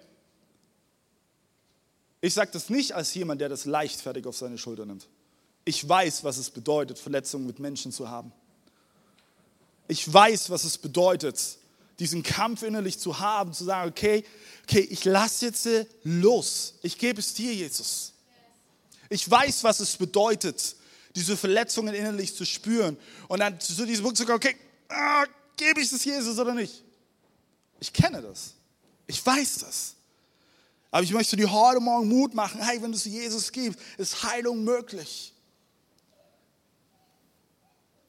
[2.23, 5.07] Ich sage das nicht als jemand, der das leichtfertig auf seine Schulter nimmt.
[5.65, 8.31] Ich weiß, was es bedeutet, Verletzungen mit Menschen zu haben.
[9.87, 11.57] Ich weiß, was es bedeutet,
[11.99, 14.23] diesen Kampf innerlich zu haben, zu sagen, okay,
[14.63, 15.67] okay, ich lasse jetzt
[16.03, 16.75] los.
[16.83, 18.13] Ich gebe es dir, Jesus.
[19.09, 20.75] Ich weiß, was es bedeutet,
[21.15, 22.97] diese Verletzungen innerlich zu spüren
[23.27, 24.55] und dann zu diesem Punkt zu kommen, okay,
[24.89, 25.25] ah,
[25.57, 26.83] gebe ich es Jesus oder nicht?
[27.79, 28.53] Ich kenne das.
[29.07, 29.95] Ich weiß das.
[30.91, 34.23] Aber ich möchte dir heute Morgen Mut machen, hey, wenn du es Jesus gibst, ist
[34.23, 35.33] Heilung möglich.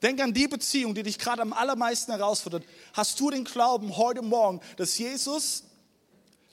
[0.03, 2.65] Denk an die Beziehung, die dich gerade am allermeisten herausfordert.
[2.93, 5.63] Hast du den Glauben heute Morgen, dass Jesus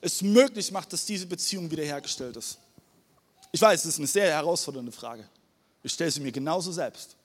[0.02, 2.60] es möglich macht, dass diese Beziehung wiederhergestellt ist?
[3.52, 5.28] Ich weiß, es ist eine sehr herausfordernde Frage.
[5.84, 7.16] Ich stelle sie mir genauso selbst.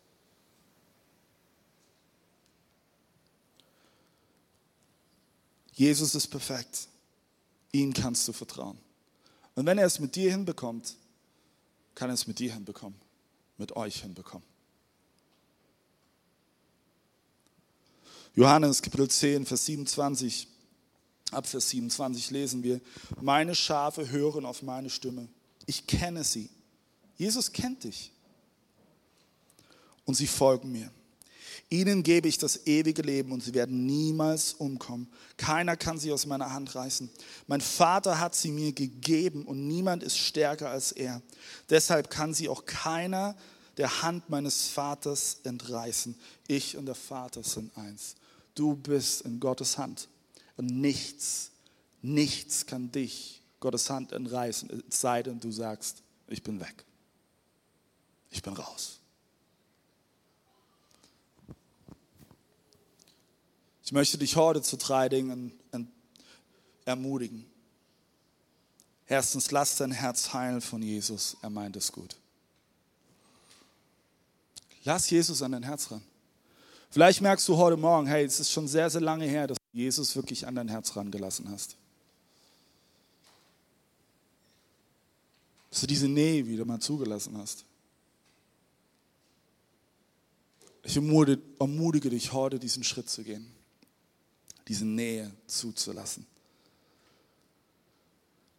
[5.73, 6.88] Jesus ist perfekt.
[7.73, 8.79] Ihn kannst du vertrauen.
[9.57, 10.97] Und wenn er es mit dir hinbekommt,
[11.95, 12.99] kann er es mit dir hinbekommen,
[13.59, 14.47] mit euch hinbekommen.
[18.37, 20.49] Johannes Kapitel 10, Vers 27,
[21.31, 22.81] ab Vers 27 lesen wir,
[23.21, 25.29] meine Schafe hören auf meine Stimme.
[25.67, 26.51] Ich kenne sie.
[27.17, 28.13] Jesus kennt dich.
[30.05, 30.90] Und sie folgen mir.
[31.71, 35.11] Ihnen gebe ich das ewige Leben und sie werden niemals umkommen.
[35.37, 37.11] Keiner kann sie aus meiner Hand reißen.
[37.47, 41.23] Mein Vater hat sie mir gegeben und niemand ist stärker als er.
[41.71, 43.35] Deshalb kann sie auch keiner
[43.77, 46.14] der Hand meines Vaters entreißen.
[46.47, 48.14] Ich und der Vater sind eins.
[48.55, 50.09] Du bist in Gottes Hand.
[50.57, 51.51] Und nichts,
[52.03, 56.85] nichts kann dich Gottes Hand entreißen, es sei denn, du sagst, ich bin weg.
[58.31, 59.01] Ich bin raus.
[63.85, 65.53] Ich möchte dich heute zu drei Dingen
[66.87, 67.44] ermutigen.
[69.07, 71.37] Erstens, lass dein Herz heilen von Jesus.
[71.42, 72.16] Er meint es gut.
[74.85, 76.03] Lass Jesus an dein Herz ran.
[76.90, 79.79] Vielleicht merkst du heute Morgen, hey, es ist schon sehr, sehr lange her, dass du
[79.79, 81.77] Jesus wirklich an dein Herz rangelassen hast.
[85.70, 87.64] Dass du diese Nähe wieder mal zugelassen hast.
[90.85, 93.51] Ich ermutige dich heute, diesen Schritt zu gehen,
[94.68, 96.27] diese Nähe zuzulassen.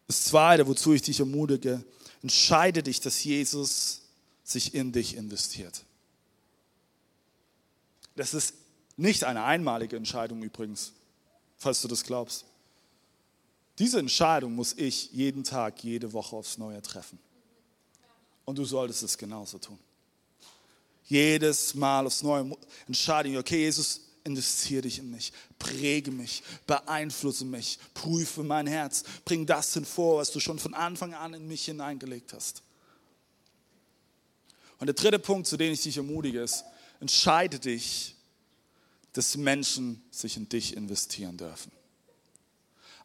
[0.08, 1.84] Das Zweite, wozu ich dich ermutige,
[2.22, 4.02] entscheide dich, dass Jesus
[4.44, 5.84] sich in dich investiert.
[8.16, 8.54] Das ist
[8.98, 10.94] nicht eine einmalige Entscheidung übrigens,
[11.58, 12.46] falls du das glaubst.
[13.78, 17.20] Diese Entscheidung muss ich jeden Tag, jede Woche aufs Neue treffen.
[18.46, 19.80] Und du solltest es genauso tun.
[21.08, 22.56] Jedes Mal aufs Neue
[22.88, 29.04] entscheide ich, okay, Jesus, investiere dich in mich, präge mich, beeinflusse mich, prüfe mein Herz,
[29.24, 32.62] bring das hinvor, was du schon von Anfang an in mich hineingelegt hast.
[34.80, 36.66] Und der dritte Punkt, zu dem ich dich ermutige, ist,
[37.00, 38.16] entscheide dich,
[39.14, 41.72] dass Menschen sich in dich investieren dürfen.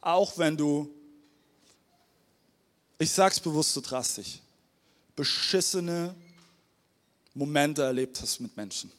[0.01, 0.93] Auch wenn du,
[2.97, 4.39] ich sage es bewusst so drastisch,
[5.15, 6.15] beschissene
[7.33, 8.91] Momente erlebt hast mit Menschen.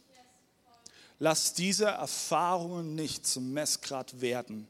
[1.22, 4.66] Lass diese Erfahrungen nicht zum Messgrad werden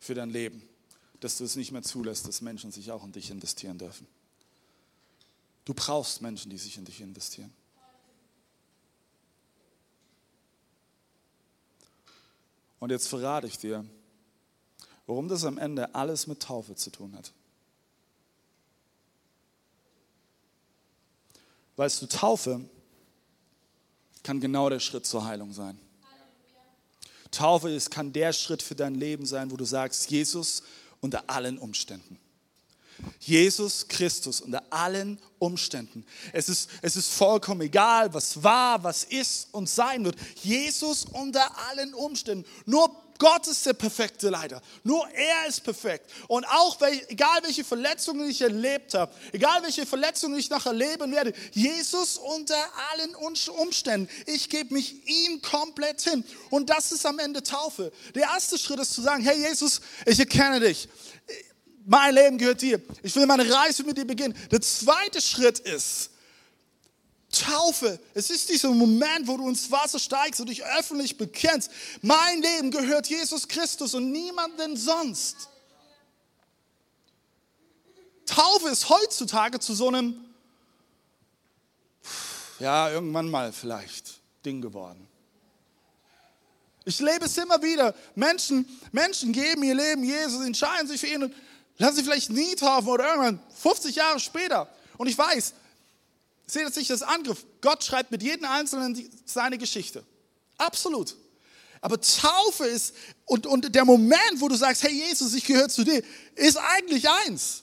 [0.00, 0.68] für dein Leben,
[1.20, 4.08] dass du es nicht mehr zulässt, dass Menschen sich auch in dich investieren dürfen.
[5.64, 7.52] Du brauchst Menschen, die sich in dich investieren.
[12.80, 13.84] Und jetzt verrate ich dir,
[15.06, 17.32] warum das am Ende alles mit Taufe zu tun hat.
[21.76, 22.68] Weißt du, Taufe
[24.22, 25.78] kann genau der Schritt zur Heilung sein.
[27.30, 30.62] Taufe ist, kann der Schritt für dein Leben sein, wo du sagst, Jesus
[31.00, 32.18] unter allen Umständen.
[33.20, 36.04] Jesus Christus unter allen Umständen.
[36.32, 40.16] Es ist, es ist vollkommen egal, was war, was ist und sein wird.
[40.42, 42.44] Jesus unter allen Umständen.
[42.66, 44.62] Nur Gott ist der perfekte Leiter.
[44.84, 46.08] Nur er ist perfekt.
[46.28, 51.32] Und auch, egal welche Verletzungen ich erlebt habe, egal welche Verletzungen ich noch erleben werde,
[51.52, 52.56] Jesus unter
[52.92, 54.08] allen Umständen.
[54.26, 56.24] Ich gebe mich ihm komplett hin.
[56.50, 57.92] Und das ist am Ende Taufe.
[58.14, 60.88] Der erste Schritt ist zu sagen, hey Jesus, ich erkenne dich
[61.88, 62.80] mein Leben gehört dir.
[63.02, 64.36] Ich will meine Reise mit dir beginnen.
[64.50, 66.10] Der zweite Schritt ist
[67.30, 67.98] Taufe.
[68.12, 71.70] Es ist dieser Moment, wo du ins Wasser steigst und dich öffentlich bekennst.
[72.02, 75.48] Mein Leben gehört Jesus Christus und niemandem sonst.
[78.26, 80.14] Taufe ist heutzutage zu so einem,
[82.60, 85.08] ja, irgendwann mal vielleicht Ding geworden.
[86.84, 87.94] Ich lebe es immer wieder.
[88.14, 91.34] Menschen, Menschen geben ihr Leben Jesus, entscheiden sich für ihn und
[91.78, 94.68] Lass sie vielleicht nie taufen oder irgendwann 50 Jahre später.
[94.96, 95.54] Und ich weiß,
[96.46, 97.44] seht das nicht als Angriff.
[97.60, 100.04] Gott schreibt mit jedem Einzelnen seine Geschichte.
[100.56, 101.16] Absolut.
[101.80, 105.84] Aber Taufe ist, und, und der Moment, wo du sagst, hey Jesus, ich gehöre zu
[105.84, 106.02] dir,
[106.34, 107.62] ist eigentlich eins.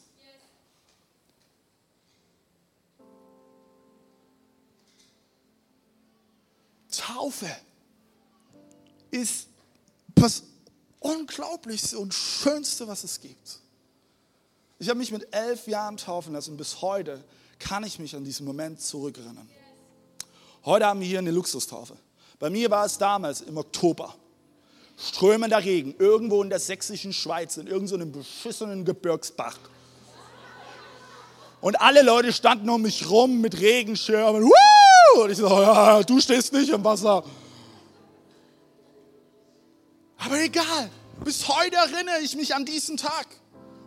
[6.89, 7.53] Taufe
[9.11, 9.47] ist
[10.15, 10.43] das
[10.99, 13.59] Unglaublichste und Schönste, was es gibt.
[14.77, 17.23] Ich habe mich mit elf Jahren taufen lassen und bis heute
[17.59, 19.49] kann ich mich an diesen Moment zurückerinnern.
[20.65, 21.95] Heute haben wir hier eine Luxustaufe.
[22.39, 24.15] Bei mir war es damals im Oktober.
[24.97, 29.57] Strömender Regen, irgendwo in der sächsischen Schweiz, in irgendeinem so beschissenen Gebirgsbach.
[31.61, 34.49] Und alle Leute standen um mich rum mit Regenschirmen.
[35.15, 37.23] Und ich so, ja, du stehst nicht im Wasser.
[40.17, 40.89] Aber egal,
[41.23, 43.27] bis heute erinnere ich mich an diesen Tag.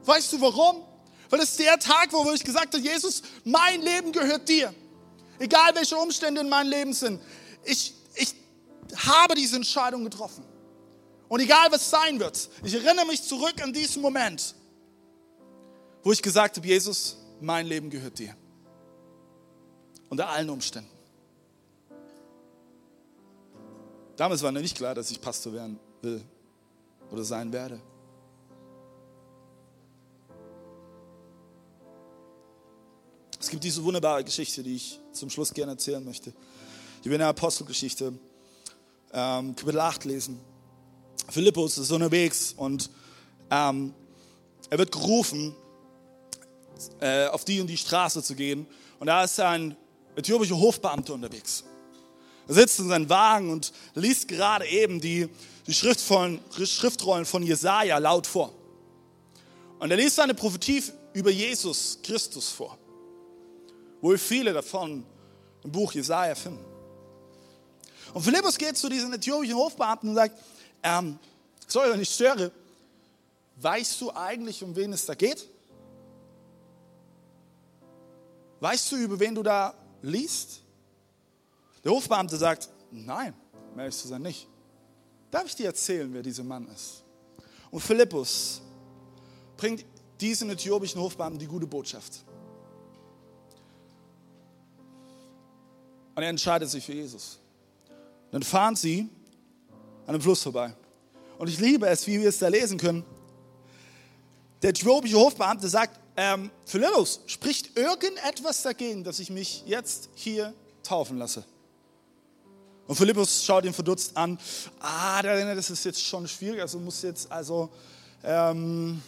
[0.08, 0.82] Weißt du warum?
[1.28, 4.74] Weil es der Tag war, wo ich gesagt habe, Jesus, mein Leben gehört dir.
[5.38, 7.20] Egal welche Umstände in meinem Leben sind.
[7.62, 8.34] Ich, ich
[8.96, 10.44] habe diese Entscheidung getroffen.
[11.28, 14.54] Und egal was sein wird, ich erinnere mich zurück an diesen Moment,
[16.02, 18.34] wo ich gesagt habe, Jesus, mein Leben gehört dir.
[20.08, 20.90] Unter allen Umständen.
[24.16, 26.24] Damals war mir nicht klar, dass ich Pastor werden will
[27.10, 27.78] oder sein werde.
[33.48, 36.34] Es gibt diese wunderbare Geschichte, die ich zum Schluss gerne erzählen möchte.
[37.00, 38.12] Ich will in der Apostelgeschichte
[39.10, 40.38] ähm, Kapitel 8 lesen.
[41.30, 42.90] Philippus ist unterwegs und
[43.50, 43.94] ähm,
[44.68, 45.56] er wird gerufen,
[47.00, 48.66] äh, auf die und die Straße zu gehen.
[49.00, 49.74] Und da ist ein
[50.14, 51.64] äthiopischer Hofbeamter unterwegs.
[52.48, 55.26] Er sitzt in seinem Wagen und liest gerade eben die,
[55.66, 58.52] die Schriftrollen, Schriftrollen von Jesaja laut vor.
[59.78, 60.82] Und er liest eine Prophetie
[61.14, 62.76] über Jesus Christus vor
[64.00, 65.04] wo wir viele davon
[65.64, 66.64] im Buch Jesaja finden.
[68.14, 70.38] Und Philippus geht zu diesem äthiopischen Hofbeamten und sagt,
[70.82, 71.18] ähm,
[71.66, 72.50] sorry, wenn ich störe,
[73.56, 75.46] weißt du eigentlich, um wen es da geht?
[78.60, 80.62] Weißt du, über wen du da liest?
[81.84, 83.34] Der Hofbeamte sagt, nein,
[83.72, 84.48] um ehrlich zu sein, nicht.
[85.30, 87.04] Darf ich dir erzählen, wer dieser Mann ist?
[87.70, 88.62] Und Philippus
[89.56, 89.84] bringt
[90.20, 92.24] diesen äthiopischen Hofbeamten die gute Botschaft.
[96.18, 97.38] Und er entscheidet sich für Jesus.
[98.32, 99.08] Dann fahren sie
[100.02, 100.74] an einem Fluss vorbei.
[101.38, 103.04] Und ich liebe es, wie wir es da lesen können.
[104.60, 110.52] Der äthiopische Hofbeamte sagt, ähm, Philippus, spricht irgendetwas dagegen, dass ich mich jetzt hier
[110.82, 111.44] taufen lasse?
[112.88, 114.40] Und Philippus schaut ihn verdutzt an.
[114.80, 116.60] Ah, das ist jetzt schon schwierig.
[116.60, 117.70] Also muss jetzt, also,
[118.24, 119.00] ähm,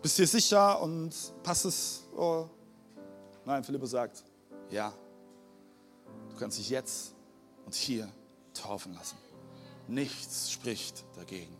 [0.00, 2.02] bist du sicher und passt es?
[2.16, 2.46] Oh.
[3.44, 4.22] Nein, Philippus sagt,
[4.70, 4.94] ja,
[6.36, 7.14] Du kannst dich jetzt
[7.64, 8.12] und hier
[8.52, 9.16] taufen lassen.
[9.88, 11.56] Nichts spricht dagegen.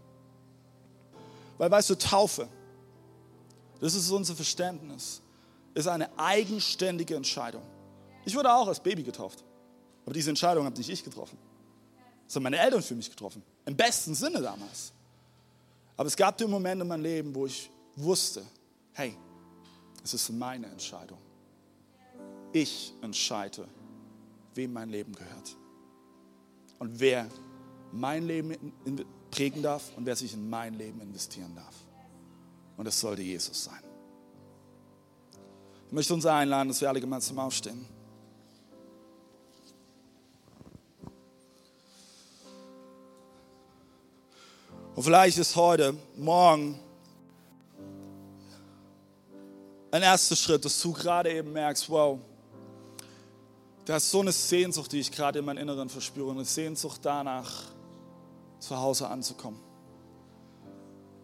[1.56, 2.46] Weil weißt du, Taufe,
[3.80, 5.22] das ist unser Verständnis,
[5.72, 7.62] ist eine eigenständige Entscheidung.
[8.26, 9.42] Ich wurde auch als Baby getauft.
[10.04, 11.38] Aber diese Entscheidung habe nicht ich getroffen.
[12.34, 13.42] Haben meine Eltern für mich getroffen.
[13.64, 14.92] Im besten Sinne damals.
[15.96, 18.44] Aber es gab den Moment in meinem Leben, wo ich wusste,
[18.92, 19.16] hey,
[20.04, 21.18] es ist meine Entscheidung.
[22.52, 23.66] Ich entscheide,
[24.56, 25.56] wem mein Leben gehört.
[26.78, 27.26] Und wer
[27.92, 28.56] mein Leben
[29.30, 31.74] prägen darf und wer sich in mein Leben investieren darf.
[32.76, 33.82] Und das sollte Jesus sein.
[35.86, 37.86] Ich möchte uns einladen, dass wir alle gemeinsam aufstehen.
[44.94, 46.78] Und vielleicht ist heute, morgen
[49.90, 52.18] ein erster Schritt, dass du gerade eben merkst, wow,
[53.86, 57.70] da ist so eine Sehnsucht, die ich gerade in meinem Inneren verspüre, eine Sehnsucht danach,
[58.58, 59.60] zu Hause anzukommen.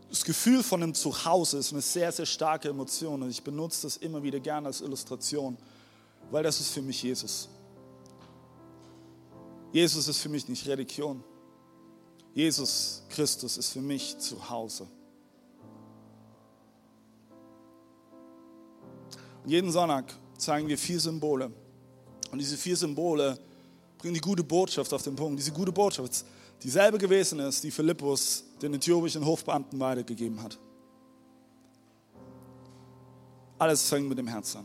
[0.09, 3.97] Das Gefühl von einem Zuhause ist eine sehr, sehr starke Emotion und ich benutze das
[3.97, 5.57] immer wieder gerne als Illustration,
[6.31, 7.49] weil das ist für mich Jesus.
[9.73, 11.25] Jesus ist für mich nicht Religion.
[12.35, 14.87] Jesus Christus ist für mich zu Hause.
[19.43, 21.51] Und jeden Sonntag zeigen wir vier Symbole
[22.33, 23.39] und diese vier Symbole
[23.99, 25.39] bringen die gute Botschaft auf den Punkt.
[25.39, 26.25] Diese gute Botschaft,
[26.63, 30.59] dieselbe gewesen ist, die Philippus den äthiopischen Hofbeamten weitergegeben hat.
[33.59, 34.65] Alles fängt mit dem Herz an.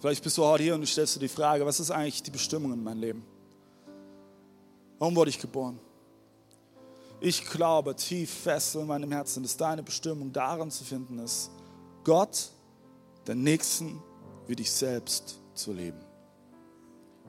[0.00, 2.30] Vielleicht bist du heute hier und du stellst dir die Frage, was ist eigentlich die
[2.30, 3.24] Bestimmung in meinem Leben?
[4.98, 5.78] Warum wurde ich geboren?
[7.20, 11.50] Ich glaube tief fest in meinem Herzen, dass deine Bestimmung darin zu finden ist,
[12.02, 12.50] Gott,
[13.26, 14.02] den Nächsten
[14.46, 16.04] wie dich selbst zu leben.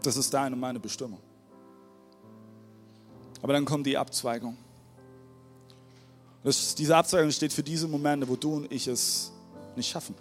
[0.06, 1.20] Das ist deine und meine Bestimmung.
[3.42, 4.56] Aber dann kommt die Abzweigung.
[6.44, 9.32] Das, diese Abzweigung steht für diese Momente, wo du und ich es
[9.76, 10.14] nicht schaffen,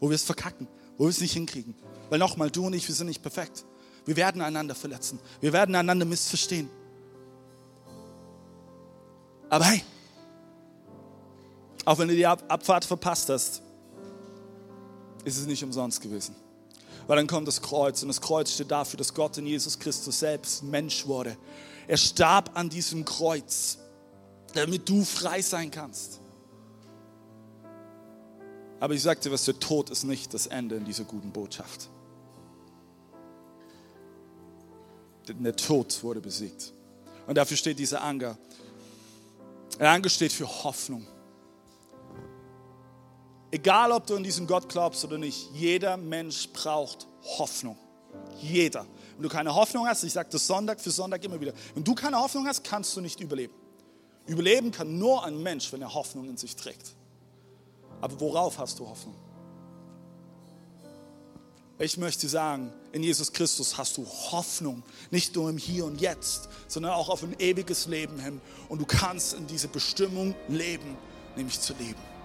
[0.00, 0.66] wo wir es verkacken,
[0.96, 1.74] wo wir es nicht hinkriegen.
[2.08, 3.64] Weil nochmal, du und ich, wir sind nicht perfekt.
[4.06, 5.18] Wir werden einander verletzen.
[5.40, 6.70] Wir werden einander missverstehen.
[9.50, 9.82] Aber hey,
[11.84, 13.62] auch wenn du die Abfahrt verpasst hast,
[15.24, 16.34] ist es nicht umsonst gewesen.
[17.06, 20.18] Weil dann kommt das Kreuz und das Kreuz steht dafür, dass Gott in Jesus Christus
[20.18, 21.36] selbst Mensch wurde.
[21.86, 23.78] Er starb an diesem Kreuz,
[24.54, 26.20] damit du frei sein kannst.
[28.80, 31.88] Aber ich sagte, was der Tod ist nicht das Ende in dieser guten Botschaft.
[35.28, 36.72] Denn der Tod wurde besiegt.
[37.26, 38.36] Und dafür steht dieser Anger.
[39.78, 41.06] Der Anger steht für Hoffnung.
[43.56, 47.06] Egal, ob du an diesen Gott glaubst oder nicht, jeder Mensch braucht
[47.38, 47.78] Hoffnung.
[48.38, 48.84] Jeder.
[49.14, 51.94] Wenn du keine Hoffnung hast, ich sage das Sonntag für Sonntag immer wieder, wenn du
[51.94, 53.54] keine Hoffnung hast, kannst du nicht überleben.
[54.26, 56.92] Überleben kann nur ein Mensch, wenn er Hoffnung in sich trägt.
[58.02, 59.16] Aber worauf hast du Hoffnung?
[61.78, 66.50] Ich möchte sagen, in Jesus Christus hast du Hoffnung, nicht nur im Hier und Jetzt,
[66.68, 68.38] sondern auch auf ein ewiges Leben hin.
[68.68, 70.98] Und du kannst in diese Bestimmung leben,
[71.36, 72.15] nämlich zu leben.